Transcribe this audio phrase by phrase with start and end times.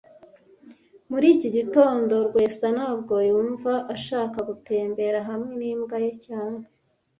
[1.11, 6.61] Muri iki gitondo, Rwesa ntago yumva ashaka gutembera hamwe n'imbwa ye cyane